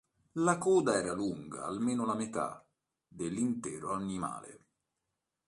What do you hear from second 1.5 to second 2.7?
almeno la metà